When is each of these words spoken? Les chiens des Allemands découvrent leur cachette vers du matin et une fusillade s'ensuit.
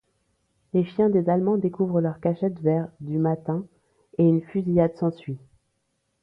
Les 0.73 0.83
chiens 0.83 1.11
des 1.11 1.29
Allemands 1.29 1.59
découvrent 1.59 2.01
leur 2.01 2.19
cachette 2.19 2.59
vers 2.59 2.87
du 3.01 3.19
matin 3.19 3.67
et 4.17 4.23
une 4.23 4.41
fusillade 4.41 4.97
s'ensuit. 4.97 5.37